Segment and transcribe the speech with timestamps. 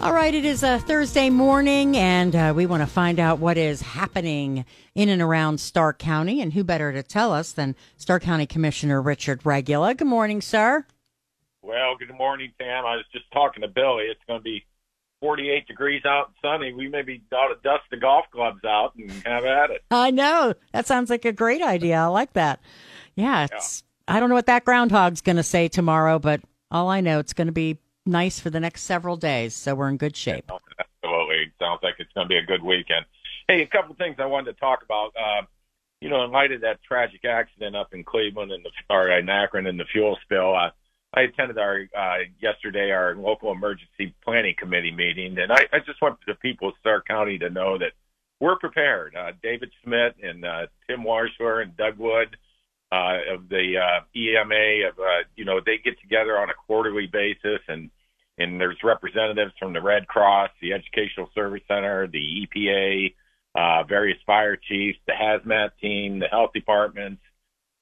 [0.00, 3.58] All right, it is a Thursday morning, and uh, we want to find out what
[3.58, 4.64] is happening
[4.94, 6.40] in and around Stark County.
[6.40, 9.94] And who better to tell us than Stark County Commissioner Richard Regula?
[9.94, 10.86] Good morning, sir.
[11.60, 12.86] Well, good morning, Pam.
[12.86, 14.04] I was just talking to Billy.
[14.04, 14.64] It's going to be
[15.20, 16.72] 48 degrees out and sunny.
[16.72, 19.84] We maybe ought to dust the golf clubs out and have at it.
[19.90, 20.54] I know.
[20.72, 21.98] That sounds like a great idea.
[21.98, 22.60] I like that.
[23.16, 26.40] Yeah, it's, I don't know what that groundhog's going to say tomorrow, but
[26.70, 29.54] all I know, it's going to be nice for the next several days.
[29.54, 30.50] So we're in good shape.
[30.78, 31.52] Absolutely.
[31.58, 33.06] Sounds like it's going to be a good weekend.
[33.48, 35.12] Hey, a couple of things I wanted to talk about.
[35.16, 35.42] Uh,
[36.00, 39.28] you know, in light of that tragic accident up in Cleveland and the or in
[39.28, 40.70] Akron and the fuel spill, uh,
[41.12, 46.00] I attended our uh, yesterday our local emergency planning committee meeting, and I, I just
[46.00, 47.92] want the people of Stark County to know that
[48.38, 49.14] we're prepared.
[49.14, 52.36] Uh, David Smith and uh, Tim Warshler and Doug Wood
[52.92, 57.06] uh, of the uh, EMA, of uh, you know, they get together on a quarterly
[57.06, 57.90] basis, and
[58.38, 63.14] and there's representatives from the Red Cross, the Educational Service Center, the EPA,
[63.54, 67.20] uh, various fire chiefs, the hazmat team, the health departments,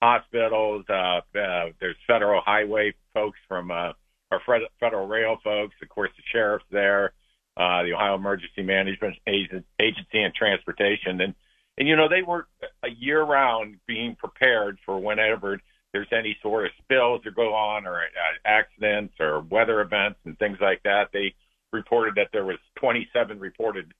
[0.02, 0.84] hospitals.
[0.88, 3.92] Uh, uh, there's federal highway folks from uh,
[4.30, 4.40] our
[4.80, 7.12] federal rail folks, of course, the sheriff's there,
[7.56, 11.34] uh, the Ohio Emergency Management Agency and Transportation, and
[11.78, 12.48] and you know they work
[12.82, 15.60] a year round being prepared for whenever
[15.92, 18.04] there's any sort of spills that go on or uh,
[18.44, 21.08] accidents or weather events and things like that.
[21.12, 21.34] They
[21.72, 23.92] reported that there was 27 reported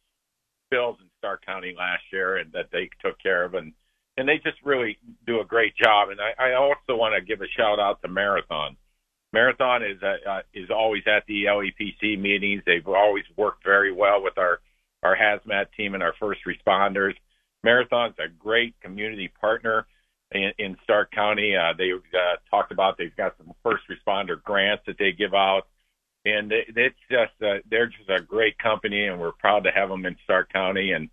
[0.66, 3.72] spills in Stark County last year and that they took care of and
[4.16, 6.08] and they just really do a great job.
[6.10, 8.76] And I, I also want to give a shout out to Marathon.
[9.32, 12.62] Marathon is uh, uh, is always at the LEPC meetings.
[12.66, 14.58] They've always worked very well with our
[15.04, 17.14] our hazmat team and our first responders.
[17.68, 19.86] Marathon's a great community partner
[20.32, 21.54] in, in Stark County.
[21.54, 25.66] Uh, they uh, talked about they've got some first responder grants that they give out,
[26.24, 29.90] and it, it's just uh, they're just a great company, and we're proud to have
[29.90, 30.92] them in Stark County.
[30.92, 31.10] And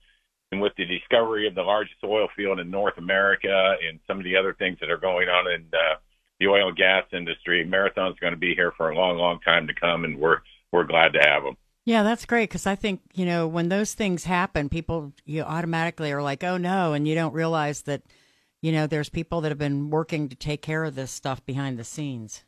[0.53, 4.23] and with the discovery of the largest oil field in North America and some of
[4.23, 5.95] the other things that are going on in uh,
[6.39, 9.67] the oil and gas industry, Marathon's going to be here for a long, long time
[9.67, 10.39] to come, and we're
[10.72, 11.57] we're glad to have them.
[11.85, 16.12] Yeah, that's great because I think you know when those things happen, people you automatically
[16.12, 18.01] are like, "Oh no," and you don't realize that
[18.66, 21.78] you know, there's people that have been working to take care of this stuff behind
[21.78, 22.44] the scenes.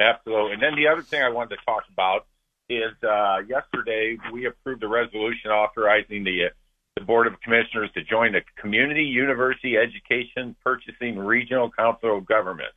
[0.00, 0.54] Absolutely.
[0.54, 2.26] And then the other thing I wanted to talk about
[2.68, 6.50] is uh, yesterday we approved a resolution authorizing the
[6.96, 12.74] the Board of Commissioners to join the Community University Education Purchasing Regional Council of Governments.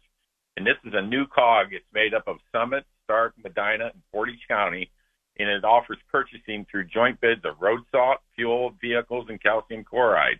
[0.55, 1.67] And this is a new COG.
[1.71, 4.91] It's made up of Summit, Stark, Medina, and Portage County,
[5.39, 10.39] and it offers purchasing through joint bids of road salt, fuel, vehicles, and calcium chloride.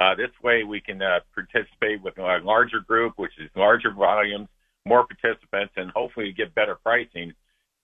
[0.00, 4.48] Uh, this way, we can uh, participate with a larger group, which is larger volumes,
[4.86, 7.32] more participants, and hopefully get better pricing.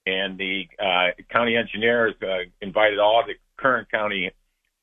[0.07, 4.31] And the uh, county engineer has uh, invited all the current county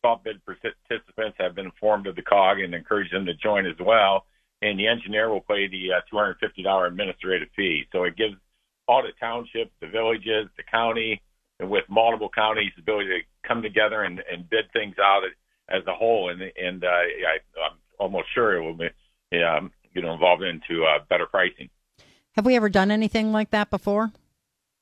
[0.01, 3.75] salt bid participants have been informed of the COG and encouraged them to join as
[3.79, 4.25] well.
[4.61, 7.85] And the engineer will pay the uh, $250 administrative fee.
[7.91, 8.35] So it gives
[8.87, 11.21] all the townships, the villages, the county,
[11.61, 15.21] and with multiple counties, ability to come together and, and bid things out
[15.69, 18.89] as a whole, and and uh, I, I'm almost sure it will be,
[19.41, 21.69] um, you know, involved into uh, better pricing.
[22.35, 24.11] Have we ever done anything like that before?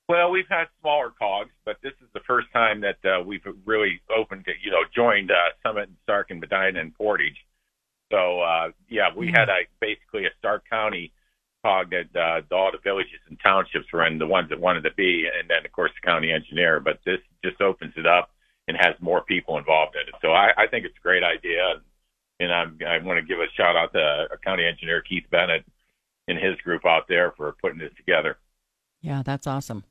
[0.07, 4.01] Well, we've had smaller cogs, but this is the first time that uh, we've really
[4.15, 7.37] opened, to, you know, joined uh, Summit and Stark and Medina and Portage.
[8.11, 9.35] So uh, yeah, we mm-hmm.
[9.35, 11.11] had a basically a Stark County
[11.63, 14.93] cog that uh, all the villages and townships were in, the ones that wanted to
[14.95, 16.79] be, and then of course the county engineer.
[16.79, 18.31] But this just opens it up
[18.67, 20.15] and has more people involved in it.
[20.21, 21.81] So I, I think it's a great idea,
[22.39, 25.65] and I'm, I want to give a shout out to County Engineer Keith Bennett
[26.27, 28.37] and his group out there for putting this together.
[29.01, 29.83] Yeah, that's awesome.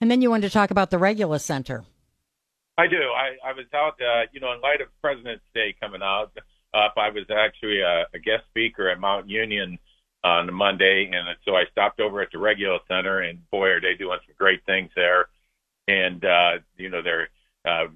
[0.00, 1.84] And then you wanted to talk about the Regula's Center.
[2.76, 2.98] I do.
[2.98, 6.32] I, I was out, uh, you know, in light of President's Day coming out,
[6.74, 9.78] uh, I was actually a, a guest speaker at Mount Union
[10.24, 13.94] on Monday, and so I stopped over at the Regula Center, and boy, are they
[13.94, 15.28] doing some great things there
[15.88, 17.28] and uh, you know they're
[17.66, 17.86] uh,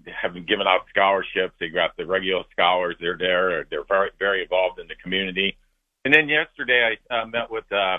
[0.46, 1.54] given out scholarships.
[1.58, 2.96] They got the Regula scholars.
[3.00, 3.66] They're there.
[3.70, 5.56] They're very very involved in the community.
[6.04, 7.98] And then yesterday I uh, met with uh,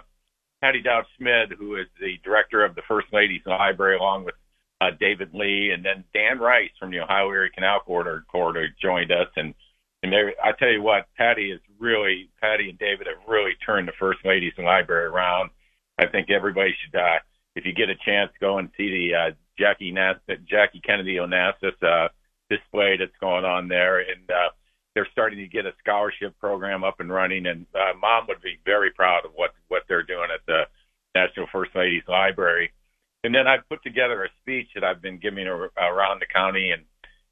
[0.61, 4.35] Patty Dowd Schmid, who is the director of the First Ladies Library, along with
[4.79, 9.11] uh, David Lee, and then Dan Rice from the Ohio Erie Canal Corridor, Corridor joined
[9.11, 9.27] us.
[9.35, 9.53] And
[10.03, 13.87] and there, I tell you what, Patty is really Patty and David have really turned
[13.87, 15.51] the First Ladies Library around.
[15.99, 17.19] I think everybody should, uh,
[17.55, 21.77] if you get a chance, go and see the uh, Jackie Nas- Jackie Kennedy Onassis
[21.83, 22.09] uh,
[22.49, 24.49] display that's going on there, and uh,
[24.95, 27.45] they're starting to get a scholarship program up and running.
[27.45, 30.63] And uh, Mom would be very proud of what what they're doing at the
[31.13, 32.71] National First Ladies Library.
[33.23, 36.83] And then I've put together a speech that I've been giving around the county, and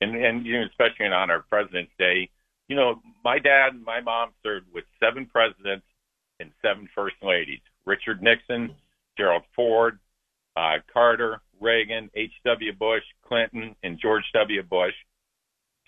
[0.01, 2.30] and and you know, especially on our President's Day.
[2.69, 5.86] You know, my dad and my mom served with seven presidents
[6.39, 8.75] and seven first ladies: Richard Nixon,
[9.18, 10.00] Gerald Ford,
[10.56, 12.74] uh, Carter, Reagan, H.W.
[12.74, 14.63] Bush, Clinton, and George W.
[14.63, 14.94] Bush.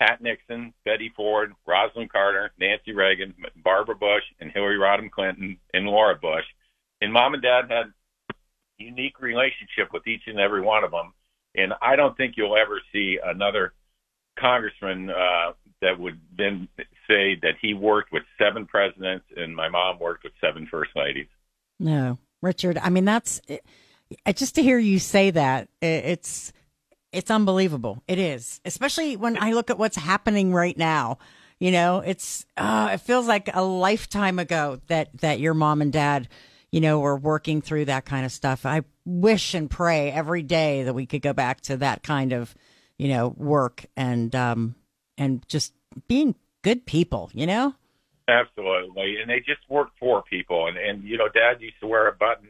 [0.00, 5.86] Pat Nixon, Betty Ford, Rosalynn Carter, Nancy Reagan, Barbara Bush, and Hillary Rodham Clinton, and
[5.86, 6.44] Laura Bush.
[7.00, 7.92] And mom and dad had
[8.78, 11.12] unique relationship with each and every one of them.
[11.54, 13.74] And I don't think you'll ever see another
[14.38, 15.52] congressman uh,
[15.82, 16.68] that would then
[17.06, 21.26] say that he worked with seven presidents and my mom worked with seven first ladies.
[21.78, 22.78] No, Richard.
[22.78, 23.40] I mean, that's
[24.34, 25.68] just to hear you say that.
[25.82, 26.52] It's
[27.12, 28.02] it's unbelievable.
[28.08, 31.18] It is, especially when I look at what's happening right now.
[31.58, 35.92] You know, it's uh, it feels like a lifetime ago that that your mom and
[35.92, 36.28] dad
[36.72, 38.64] you know, we're working through that kind of stuff.
[38.66, 42.54] I wish and pray every day that we could go back to that kind of,
[42.98, 44.74] you know, work and um
[45.18, 45.72] and just
[46.08, 47.74] being good people, you know?
[48.28, 49.20] Absolutely.
[49.20, 52.12] And they just work for people and and you know, dad used to wear a
[52.12, 52.48] button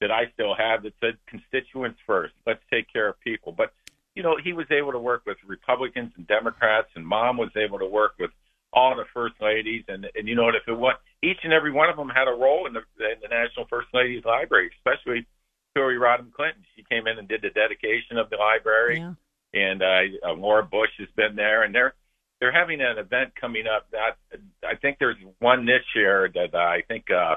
[0.00, 2.32] that I still have that said constituents first.
[2.46, 3.52] Let's take care of people.
[3.52, 3.72] But
[4.14, 7.78] you know, he was able to work with Republicans and Democrats and mom was able
[7.78, 8.30] to work with
[8.72, 10.54] all the first ladies, and and you know what?
[10.54, 13.20] If it was each and every one of them had a role in the in
[13.20, 15.26] the National First Ladies Library, especially
[15.74, 16.64] Hillary Rodham Clinton.
[16.76, 19.14] She came in and did the dedication of the library, yeah.
[19.52, 21.94] And uh, uh, Laura Bush has been there, and they're
[22.40, 23.90] they're having an event coming up.
[23.90, 24.16] That
[24.64, 27.36] I think there's one this year that uh, I think uh,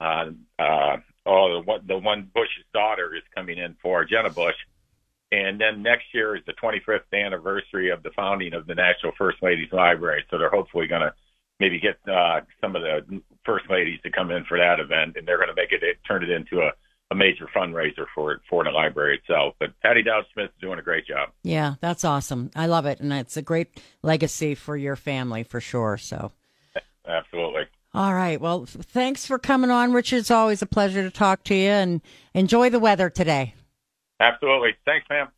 [0.00, 0.96] uh, uh,
[1.26, 4.56] oh the one the one Bush's daughter is coming in for Jenna Bush
[5.34, 9.42] and then next year is the 25th anniversary of the founding of the National First
[9.42, 10.24] Ladies Library.
[10.30, 11.12] So they're hopefully going to
[11.58, 15.26] maybe get uh, some of the first ladies to come in for that event, and
[15.26, 16.70] they're going to make it, it turn it into a,
[17.10, 19.54] a major fundraiser for for the library itself.
[19.58, 21.30] But Patty Dowd Smith is doing a great job.
[21.42, 22.50] Yeah, that's awesome.
[22.56, 25.96] I love it, and it's a great legacy for your family for sure.
[25.96, 26.32] So,
[27.06, 27.62] absolutely.
[27.92, 28.40] All right.
[28.40, 30.16] Well, thanks for coming on, Richard.
[30.18, 32.00] It's always a pleasure to talk to you, and
[32.32, 33.54] enjoy the weather today.
[34.20, 34.70] Absolutely.
[34.84, 35.28] Thanks, ma'am.